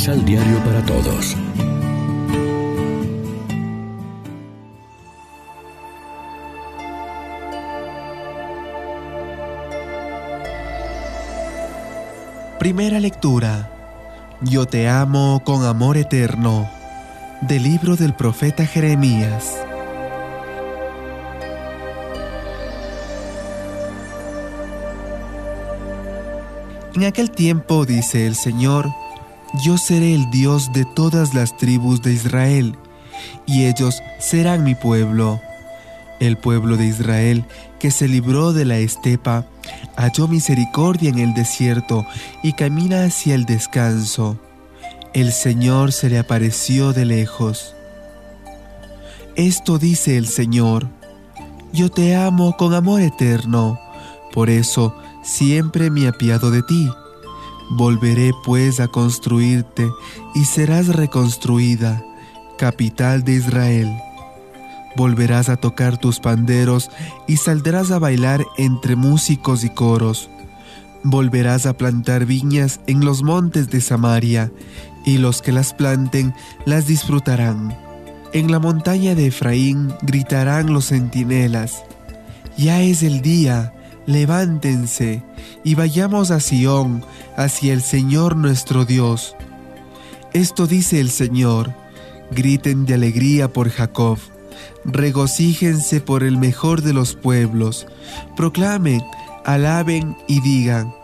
[0.00, 1.36] Misal Diario para Todos.
[12.58, 13.70] Primera lectura.
[14.40, 16.70] Yo te amo con amor eterno.
[17.42, 19.54] Del libro del profeta Jeremías.
[26.94, 28.90] En aquel tiempo, dice el Señor,
[29.54, 32.76] yo seré el Dios de todas las tribus de Israel,
[33.46, 35.40] y ellos serán mi pueblo.
[36.20, 37.44] El pueblo de Israel,
[37.78, 39.46] que se libró de la estepa,
[39.96, 42.06] halló misericordia en el desierto
[42.42, 44.38] y camina hacia el descanso.
[45.14, 47.74] El Señor se le apareció de lejos.
[49.34, 50.88] Esto dice el Señor,
[51.72, 53.80] yo te amo con amor eterno,
[54.32, 56.90] por eso siempre me apiado de ti.
[57.70, 59.88] Volveré pues a construirte
[60.34, 62.04] y serás reconstruida,
[62.58, 63.88] capital de Israel.
[64.96, 66.90] Volverás a tocar tus panderos
[67.28, 70.28] y saldrás a bailar entre músicos y coros.
[71.04, 74.50] Volverás a plantar viñas en los montes de Samaria,
[75.04, 76.34] y los que las planten
[76.66, 77.74] las disfrutarán.
[78.32, 81.84] En la montaña de Efraín gritarán los centinelas.
[82.56, 83.72] Ya es el día,
[84.10, 85.22] levántense
[85.64, 87.04] y vayamos a Sión,
[87.36, 89.34] hacia el Señor nuestro Dios.
[90.32, 91.74] Esto dice el Señor,
[92.30, 94.18] griten de alegría por Jacob,
[94.84, 97.86] regocíjense por el mejor de los pueblos,
[98.36, 99.02] proclamen,
[99.44, 100.94] alaben y digan,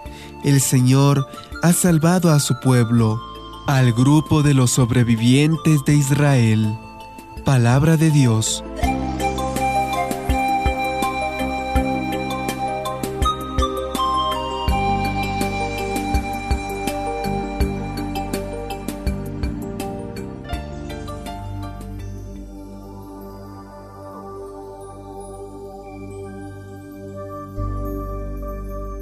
[0.44, 1.26] el Señor
[1.62, 3.20] ha salvado a su pueblo,
[3.66, 6.76] al grupo de los sobrevivientes de Israel.
[7.44, 8.62] Palabra de Dios.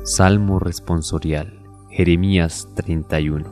[0.07, 3.47] Salmo responsorial, Jeremías 31.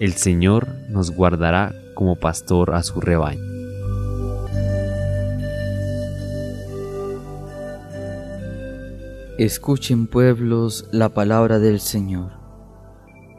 [0.00, 3.44] El Señor nos guardará como pastor a su rebaño.
[9.38, 12.32] Escuchen pueblos la palabra del Señor.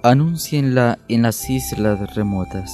[0.01, 2.71] Anúncienla en las islas remotas.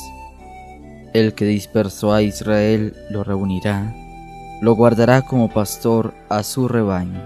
[1.15, 3.95] El que dispersó a Israel lo reunirá
[4.61, 7.21] lo guardará como pastor a su rebaño.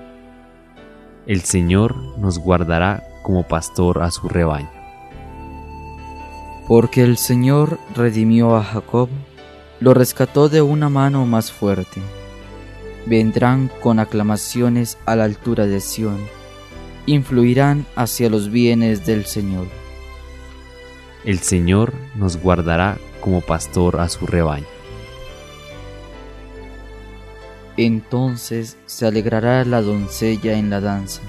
[1.26, 4.70] El Señor nos guardará como pastor a su rebaño.
[6.68, 9.10] Porque el Señor redimió a Jacob,
[9.80, 12.02] lo rescató de una mano más fuerte.
[13.06, 16.20] Vendrán con aclamaciones a la altura de Sión,
[17.06, 19.68] influirán hacia los bienes del Señor.
[21.26, 24.73] El Señor nos guardará como pastor a su rebaño.
[27.78, 31.22] Entonces se alegrará la doncella en la danza,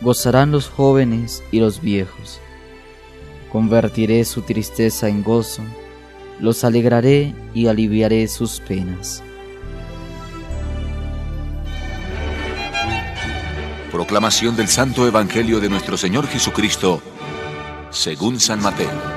[0.00, 2.40] gozarán los jóvenes y los viejos.
[3.52, 5.62] Convertiré su tristeza en gozo,
[6.40, 9.22] los alegraré y aliviaré sus penas.
[13.92, 17.00] Proclamación del Santo Evangelio de nuestro Señor Jesucristo,
[17.90, 19.15] según San Mateo.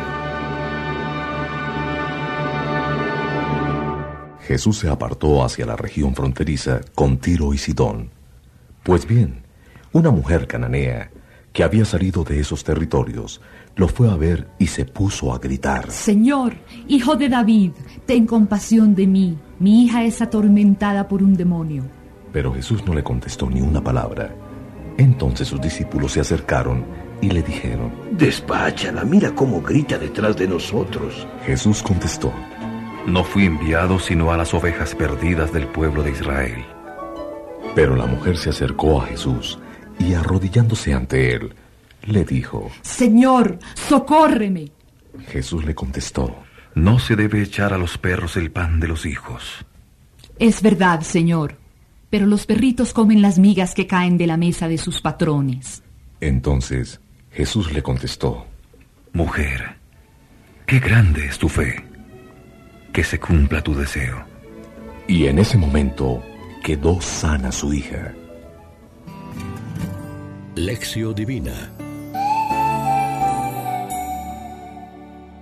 [4.49, 8.09] Jesús se apartó hacia la región fronteriza con Tiro y Sidón.
[8.81, 9.43] Pues bien,
[9.91, 11.11] una mujer cananea
[11.53, 13.41] que había salido de esos territorios
[13.75, 15.91] lo fue a ver y se puso a gritar.
[15.91, 16.55] Señor,
[16.87, 17.73] hijo de David,
[18.07, 19.37] ten compasión de mí.
[19.59, 21.83] Mi hija es atormentada por un demonio.
[22.33, 24.33] Pero Jesús no le contestó ni una palabra.
[24.97, 26.85] Entonces sus discípulos se acercaron
[27.21, 31.27] y le dijeron, Despáchala, mira cómo grita detrás de nosotros.
[31.45, 32.33] Jesús contestó,
[33.09, 36.65] no fui enviado sino a las ovejas perdidas del pueblo de Israel.
[37.75, 39.59] Pero la mujer se acercó a Jesús
[39.99, 41.53] y arrodillándose ante él,
[42.05, 44.71] le dijo, Señor, socórreme.
[45.27, 46.35] Jesús le contestó,
[46.75, 49.65] No se debe echar a los perros el pan de los hijos.
[50.37, 51.57] Es verdad, Señor,
[52.09, 55.83] pero los perritos comen las migas que caen de la mesa de sus patrones.
[56.21, 57.01] Entonces
[57.31, 58.45] Jesús le contestó,
[59.11, 59.75] Mujer,
[60.65, 61.88] qué grande es tu fe
[62.99, 64.25] que se cumpla tu deseo.
[65.07, 66.21] Y en ese momento
[66.61, 68.13] quedó sana su hija.
[70.55, 71.71] Lección Divina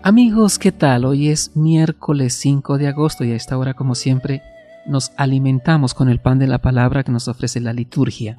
[0.04, 1.04] Amigos, ¿qué tal?
[1.06, 4.44] Hoy es miércoles 5 de agosto y a esta hora, como siempre,
[4.86, 8.38] nos alimentamos con el pan de la palabra que nos ofrece la liturgia.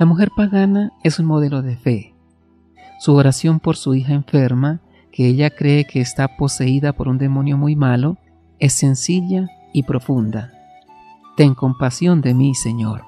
[0.00, 2.14] La mujer pagana es un modelo de fe.
[3.00, 4.80] Su oración por su hija enferma,
[5.18, 8.18] que ella cree que está poseída por un demonio muy malo,
[8.60, 10.52] es sencilla y profunda.
[11.36, 13.02] Ten compasión de mí, Señor.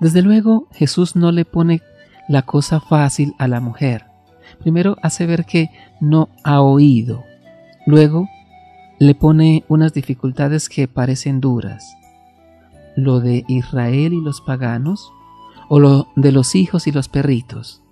[0.00, 1.82] Desde luego, Jesús no le pone
[2.30, 4.06] la cosa fácil a la mujer.
[4.60, 5.68] Primero hace ver que
[6.00, 7.24] no ha oído.
[7.84, 8.26] Luego
[8.98, 11.94] le pone unas dificultades que parecen duras.
[12.96, 15.12] Lo de Israel y los paganos
[15.68, 17.82] o lo de los hijos y los perritos.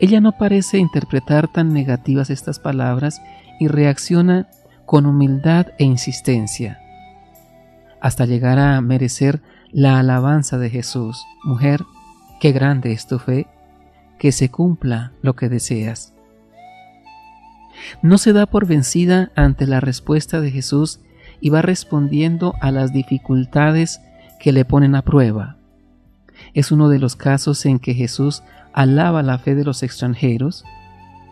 [0.00, 3.20] Ella no parece interpretar tan negativas estas palabras
[3.58, 4.48] y reacciona
[4.86, 6.80] con humildad e insistencia,
[8.00, 11.22] hasta llegar a merecer la alabanza de Jesús.
[11.44, 11.82] Mujer,
[12.40, 13.46] qué grande es tu fe,
[14.18, 16.14] que se cumpla lo que deseas.
[18.02, 21.00] No se da por vencida ante la respuesta de Jesús
[21.40, 24.00] y va respondiendo a las dificultades
[24.38, 25.59] que le ponen a prueba.
[26.54, 28.42] Es uno de los casos en que Jesús
[28.72, 30.64] alaba la fe de los extranjeros,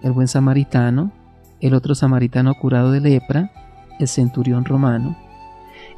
[0.02, 1.12] el buen samaritano,
[1.60, 3.50] el otro samaritano curado de lepra,
[3.98, 5.16] el centurión romano,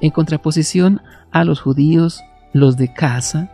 [0.00, 2.22] en contraposición a los judíos,
[2.52, 3.50] los de casa,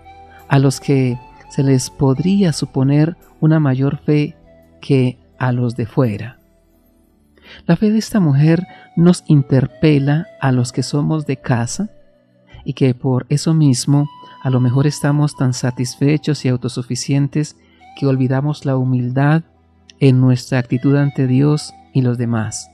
[0.49, 1.19] a los que
[1.49, 4.37] se les podría suponer una mayor fe
[4.81, 6.39] que a los de fuera.
[7.67, 8.67] La fe de esta mujer
[8.97, 11.91] nos interpela a los que somos de casa
[12.65, 14.09] y que por eso mismo
[14.47, 17.57] a lo mejor estamos tan satisfechos y autosuficientes
[17.99, 19.43] que olvidamos la humildad
[19.99, 22.71] en nuestra actitud ante Dios y los demás.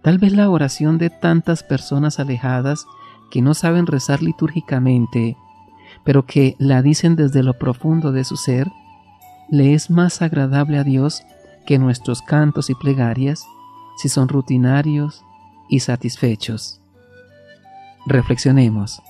[0.00, 2.86] Tal vez la oración de tantas personas alejadas
[3.32, 5.36] que no saben rezar litúrgicamente,
[6.04, 8.68] pero que la dicen desde lo profundo de su ser,
[9.50, 11.24] le es más agradable a Dios
[11.66, 13.44] que nuestros cantos y plegarias
[13.96, 15.24] si son rutinarios
[15.68, 16.80] y satisfechos.
[18.06, 19.02] Reflexionemos.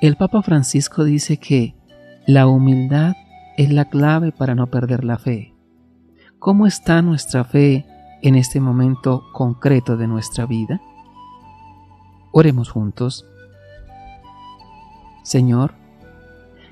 [0.00, 1.74] El Papa Francisco dice que
[2.26, 3.16] la humildad
[3.58, 5.54] es la clave para no perder la fe.
[6.38, 7.84] ¿Cómo está nuestra fe
[8.22, 10.80] en este momento concreto de nuestra vida?
[12.32, 13.26] Oremos juntos.
[15.22, 15.74] Señor,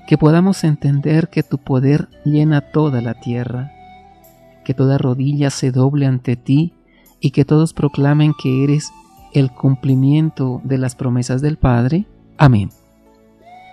[0.07, 3.71] que podamos entender que tu poder llena toda la tierra,
[4.65, 6.73] que toda rodilla se doble ante ti
[7.19, 8.91] y que todos proclamen que eres
[9.35, 12.07] el cumplimiento de las promesas del Padre.
[12.39, 12.71] Amén.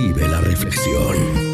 [0.00, 1.47] Vive la reflexión.